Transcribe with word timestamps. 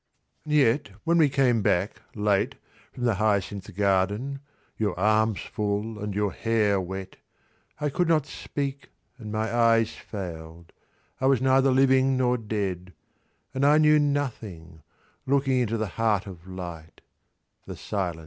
—Yet 0.47 0.89
when 1.03 1.19
we 1.19 1.29
came 1.29 1.61
back, 1.61 2.01
late, 2.15 2.55
from 2.91 3.03
the 3.03 3.13
Hyacinth 3.13 3.71
garden, 3.75 4.39
Your 4.75 4.99
arms 4.99 5.41
full, 5.41 5.99
and 5.99 6.15
your 6.15 6.31
hair 6.33 6.81
wet, 6.81 7.17
I 7.79 7.89
could 7.89 8.07
not 8.07 8.25
Speak, 8.25 8.89
and 9.19 9.31
my 9.31 9.55
eyes 9.55 9.91
failed, 9.91 10.73
I 11.19 11.27
was 11.27 11.39
neither 11.39 11.69
Living 11.69 12.17
nor 12.17 12.35
dead, 12.39 12.93
and 13.53 13.63
I 13.63 13.77
knew 13.77 13.99
nothing, 13.99 14.81
40 15.27 15.27
Looking 15.35 15.59
into 15.59 15.77
the 15.77 15.85
heart 15.85 16.25
of 16.25 16.47
light, 16.47 17.01
the 17.67 17.77
silence. 17.77 18.19